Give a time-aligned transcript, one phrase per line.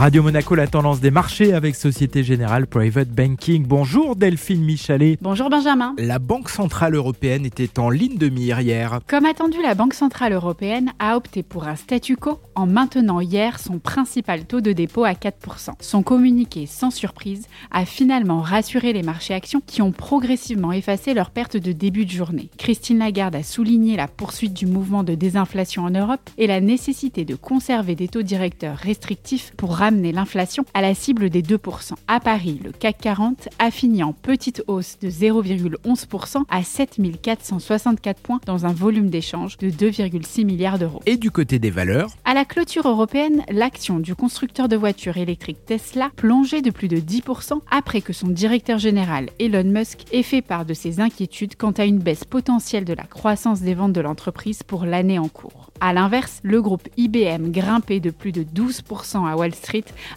[0.00, 3.66] Radio Monaco, la tendance des marchés avec Société Générale Private Banking.
[3.66, 5.18] Bonjour Delphine Michalet.
[5.20, 5.94] Bonjour Benjamin.
[5.98, 9.00] La Banque Centrale Européenne était en ligne de mire hier.
[9.06, 13.58] Comme attendu, la Banque Centrale Européenne a opté pour un statu quo en maintenant hier
[13.58, 15.72] son principal taux de dépôt à 4%.
[15.80, 21.30] Son communiqué, sans surprise, a finalement rassuré les marchés actions qui ont progressivement effacé leurs
[21.30, 22.48] pertes de début de journée.
[22.56, 27.26] Christine Lagarde a souligné la poursuite du mouvement de désinflation en Europe et la nécessité
[27.26, 31.92] de conserver des taux directeurs restrictifs pour ramener l'inflation à la cible des 2%.
[32.08, 38.40] À Paris, le CAC 40 a fini en petite hausse de 0,11% à 7464 points
[38.46, 41.02] dans un volume d'échange de 2,6 milliards d'euros.
[41.06, 45.64] Et du côté des valeurs À la clôture européenne, l'action du constructeur de voitures électriques
[45.66, 50.42] Tesla plongeait de plus de 10% après que son directeur général Elon Musk ait fait
[50.42, 54.00] part de ses inquiétudes quant à une baisse potentielle de la croissance des ventes de
[54.00, 55.70] l'entreprise pour l'année en cours.
[55.80, 59.54] A l'inverse, le groupe IBM grimpait de plus de 12% à Wall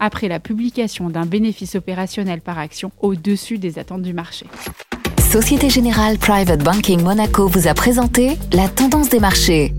[0.00, 4.46] Après la publication d'un bénéfice opérationnel par action au-dessus des attentes du marché.
[5.18, 9.74] Société Générale Private Banking Monaco vous a présenté la tendance des marchés.